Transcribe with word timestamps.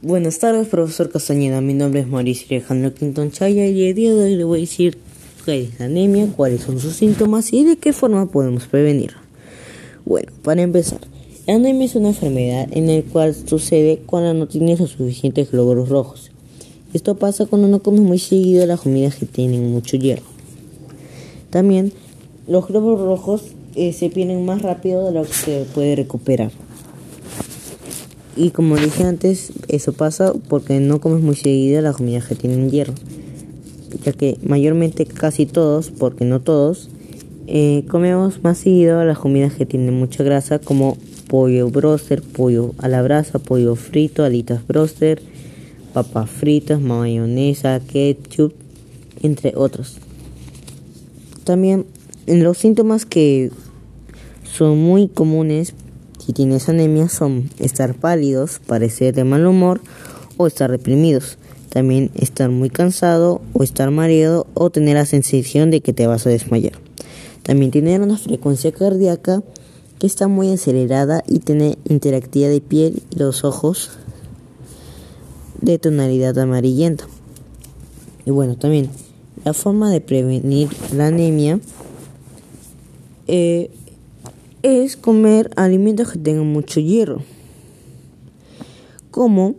Buenas 0.00 0.38
tardes, 0.38 0.68
profesor 0.68 1.10
Castañeda. 1.10 1.60
Mi 1.60 1.74
nombre 1.74 1.98
es 1.98 2.06
Mauricio 2.06 2.46
Alejandro 2.50 2.94
Quinton 2.94 3.32
Chaya 3.32 3.66
y 3.66 3.82
el 3.82 3.96
día 3.96 4.14
de 4.14 4.22
hoy 4.26 4.36
le 4.36 4.44
voy 4.44 4.58
a 4.58 4.60
decir 4.60 4.96
qué 5.44 5.62
es 5.62 5.80
la 5.80 5.86
anemia, 5.86 6.28
cuáles 6.36 6.60
son 6.60 6.78
sus 6.78 6.94
síntomas 6.94 7.52
y 7.52 7.64
de 7.64 7.78
qué 7.78 7.92
forma 7.92 8.26
podemos 8.26 8.68
prevenirla. 8.68 9.20
Bueno, 10.04 10.30
para 10.44 10.62
empezar, 10.62 11.00
la 11.48 11.54
anemia 11.54 11.86
es 11.86 11.96
una 11.96 12.10
enfermedad 12.10 12.68
en 12.70 12.86
la 12.86 13.02
cual 13.10 13.34
sucede 13.34 14.00
cuando 14.06 14.34
no 14.34 14.46
tienes 14.46 14.78
los 14.78 14.90
suficientes 14.90 15.50
glóbulos 15.50 15.88
rojos. 15.88 16.30
Esto 16.94 17.16
pasa 17.16 17.46
cuando 17.46 17.66
no 17.66 17.82
comes 17.82 18.02
muy 18.02 18.20
seguido 18.20 18.64
las 18.66 18.82
comidas 18.82 19.16
que 19.16 19.26
tienen 19.26 19.72
mucho 19.72 19.96
hierro. 19.96 20.22
También 21.50 21.92
los 22.46 22.68
glóbulos 22.68 23.00
rojos 23.00 23.42
eh, 23.74 23.92
se 23.92 24.10
pierden 24.10 24.46
más 24.46 24.62
rápido 24.62 25.06
de 25.06 25.12
lo 25.12 25.24
que 25.24 25.32
se 25.32 25.66
puede 25.74 25.96
recuperar. 25.96 26.52
Y 28.38 28.52
como 28.52 28.76
dije 28.76 29.02
antes, 29.02 29.52
eso 29.66 29.92
pasa 29.92 30.32
porque 30.48 30.78
no 30.78 31.00
comes 31.00 31.24
muy 31.24 31.34
seguido 31.34 31.82
las 31.82 31.96
comidas 31.96 32.24
que 32.24 32.36
tienen 32.36 32.70
hierro. 32.70 32.94
Ya 34.04 34.12
que 34.12 34.38
mayormente 34.44 35.06
casi 35.06 35.44
todos, 35.44 35.90
porque 35.90 36.24
no 36.24 36.40
todos, 36.40 36.88
eh, 37.48 37.82
comemos 37.88 38.44
más 38.44 38.58
seguido 38.58 39.04
las 39.04 39.18
comidas 39.18 39.54
que 39.54 39.66
tienen 39.66 39.92
mucha 39.92 40.22
grasa 40.22 40.60
como 40.60 40.96
pollo 41.26 41.68
broster, 41.68 42.22
pollo 42.22 42.76
a 42.78 42.86
la 42.86 43.02
brasa, 43.02 43.40
pollo 43.40 43.74
frito, 43.74 44.22
alitas 44.22 44.64
broster, 44.68 45.20
papas 45.92 46.30
fritas, 46.30 46.80
mayonesa, 46.80 47.80
ketchup, 47.80 48.52
entre 49.20 49.54
otros. 49.56 49.96
También 51.42 51.86
los 52.28 52.56
síntomas 52.56 53.04
que 53.04 53.50
son 54.44 54.78
muy 54.78 55.08
comunes 55.08 55.74
si 56.28 56.34
tienes 56.34 56.68
anemia 56.68 57.08
son 57.08 57.48
estar 57.58 57.94
pálidos, 57.94 58.60
parecer 58.66 59.14
de 59.14 59.24
mal 59.24 59.46
humor 59.46 59.80
o 60.36 60.46
estar 60.46 60.68
reprimidos. 60.68 61.38
También 61.70 62.10
estar 62.16 62.50
muy 62.50 62.68
cansado 62.68 63.40
o 63.54 63.62
estar 63.62 63.90
mareado 63.90 64.46
o 64.52 64.68
tener 64.68 64.96
la 64.96 65.06
sensación 65.06 65.70
de 65.70 65.80
que 65.80 65.94
te 65.94 66.06
vas 66.06 66.26
a 66.26 66.28
desmayar. 66.28 66.74
También 67.44 67.70
tener 67.70 68.02
una 68.02 68.18
frecuencia 68.18 68.70
cardíaca 68.72 69.42
que 69.98 70.06
está 70.06 70.28
muy 70.28 70.52
acelerada 70.52 71.24
y 71.26 71.38
tener 71.38 71.78
interactividad 71.88 72.50
de 72.50 72.60
piel 72.60 73.02
y 73.08 73.18
los 73.18 73.42
ojos 73.42 73.92
de 75.62 75.78
tonalidad 75.78 76.38
amarillenta. 76.38 77.06
Y 78.26 78.32
bueno, 78.32 78.58
también 78.58 78.90
la 79.46 79.54
forma 79.54 79.90
de 79.90 80.02
prevenir 80.02 80.68
la 80.94 81.06
anemia 81.06 81.58
eh, 83.28 83.70
es 84.62 84.96
comer 84.96 85.50
alimentos 85.56 86.12
que 86.12 86.18
tengan 86.18 86.46
mucho 86.46 86.80
hierro, 86.80 87.22
como 89.10 89.54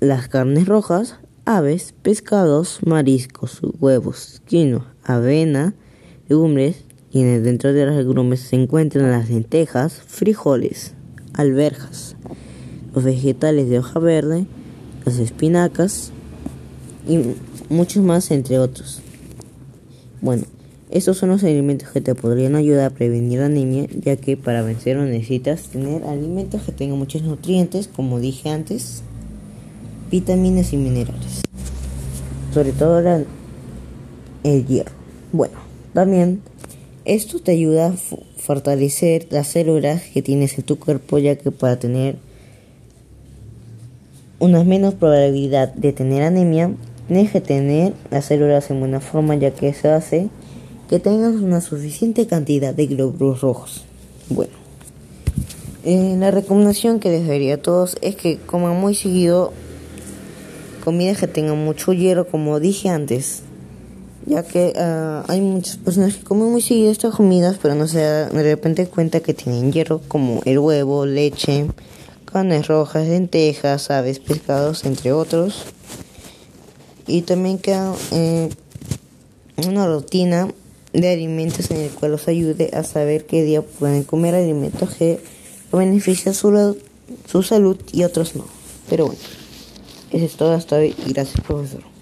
las 0.00 0.28
carnes 0.28 0.66
rojas, 0.66 1.16
aves, 1.44 1.94
pescados, 2.02 2.80
mariscos, 2.86 3.60
huevos, 3.80 4.42
quinoa, 4.46 4.94
avena, 5.04 5.74
legumbres, 6.28 6.84
y 7.10 7.22
dentro 7.22 7.72
de 7.72 7.86
las 7.86 7.96
legumbres 7.96 8.40
se 8.40 8.56
encuentran 8.56 9.10
las 9.10 9.30
lentejas, 9.30 9.94
frijoles, 9.94 10.92
alberjas, 11.32 12.16
los 12.94 13.04
vegetales 13.04 13.68
de 13.68 13.78
hoja 13.78 13.98
verde, 13.98 14.46
las 15.04 15.18
espinacas 15.18 16.12
y 17.06 17.34
muchos 17.70 18.02
más 18.04 18.30
entre 18.30 18.58
otros. 18.58 19.00
Bueno, 20.20 20.44
estos 20.90 21.18
son 21.18 21.28
los 21.28 21.44
alimentos 21.44 21.90
que 21.90 22.00
te 22.00 22.14
podrían 22.14 22.56
ayudar 22.56 22.86
a 22.86 22.94
prevenir 22.94 23.40
anemia, 23.40 23.86
ya 24.00 24.16
que 24.16 24.36
para 24.36 24.62
vencerlo 24.62 25.04
necesitas 25.04 25.64
tener 25.64 26.04
alimentos 26.04 26.62
que 26.62 26.72
tengan 26.72 26.98
muchos 26.98 27.22
nutrientes, 27.22 27.88
como 27.88 28.20
dije 28.20 28.48
antes, 28.48 29.02
vitaminas 30.10 30.72
y 30.72 30.78
minerales. 30.78 31.42
Sobre 32.54 32.72
todo 32.72 33.00
el 34.44 34.66
hierro. 34.66 34.92
Bueno, 35.32 35.56
también 35.92 36.40
esto 37.04 37.38
te 37.38 37.52
ayuda 37.52 37.88
a 37.88 37.92
fortalecer 38.38 39.26
las 39.30 39.48
células 39.48 40.02
que 40.02 40.22
tienes 40.22 40.56
en 40.56 40.64
tu 40.64 40.78
cuerpo, 40.78 41.18
ya 41.18 41.36
que 41.36 41.50
para 41.50 41.78
tener 41.78 42.16
una 44.38 44.64
menos 44.64 44.94
probabilidad 44.94 45.74
de 45.74 45.92
tener 45.92 46.22
anemia, 46.22 46.70
tienes 47.08 47.30
que 47.30 47.42
tener 47.42 47.92
las 48.10 48.24
células 48.24 48.70
en 48.70 48.80
buena 48.80 49.00
forma, 49.00 49.34
ya 49.34 49.50
que 49.50 49.68
eso 49.68 49.90
hace 49.92 50.28
que 50.88 50.98
tengas 50.98 51.34
una 51.34 51.60
suficiente 51.60 52.26
cantidad 52.26 52.74
de 52.74 52.86
glóbulos 52.86 53.40
rojos. 53.40 53.84
Bueno, 54.30 54.52
eh, 55.84 56.16
la 56.18 56.30
recomendación 56.30 56.98
que 57.00 57.10
les 57.10 57.26
daría 57.26 57.54
a 57.54 57.58
todos 57.58 57.96
es 58.00 58.16
que 58.16 58.38
coman 58.38 58.80
muy 58.80 58.94
seguido 58.94 59.52
comidas 60.84 61.18
que 61.18 61.26
tengan 61.26 61.62
mucho 61.62 61.92
hierro, 61.92 62.26
como 62.26 62.60
dije 62.60 62.88
antes, 62.88 63.42
ya 64.24 64.42
que 64.42 64.72
uh, 64.74 65.30
hay 65.30 65.40
muchas 65.40 65.76
personas 65.76 66.16
que 66.16 66.24
comen 66.24 66.50
muy 66.50 66.62
seguido 66.62 66.90
estas 66.90 67.14
comidas, 67.14 67.58
pero 67.60 67.74
no 67.74 67.86
se 67.86 68.00
dan 68.00 68.34
de 68.34 68.42
repente 68.42 68.86
cuenta 68.86 69.20
que 69.20 69.34
tienen 69.34 69.72
hierro, 69.72 70.00
como 70.08 70.40
el 70.46 70.58
huevo, 70.58 71.04
leche, 71.04 71.66
carnes 72.24 72.68
rojas, 72.68 73.06
lentejas, 73.06 73.90
aves, 73.90 74.18
pescados, 74.18 74.84
entre 74.84 75.12
otros. 75.12 75.64
Y 77.06 77.22
también 77.22 77.58
queda 77.58 77.94
eh, 78.12 78.50
una 79.66 79.86
rutina 79.86 80.48
de 81.00 81.12
alimentos 81.12 81.70
en 81.70 81.78
el 81.78 81.90
cual 81.90 82.12
los 82.12 82.28
ayude 82.28 82.70
a 82.72 82.84
saber 82.84 83.26
qué 83.26 83.42
día 83.42 83.62
pueden 83.62 84.04
comer 84.04 84.34
alimentos 84.34 84.94
que 84.94 85.20
benefician 85.72 86.34
su, 86.34 86.76
su 87.26 87.42
salud 87.42 87.78
y 87.92 88.04
otros 88.04 88.36
no. 88.36 88.46
Pero 88.88 89.06
bueno, 89.06 89.20
eso 90.10 90.24
es 90.24 90.36
todo 90.36 90.52
hasta 90.52 90.76
hoy 90.76 90.94
y 91.06 91.12
gracias 91.12 91.44
profesor. 91.44 91.97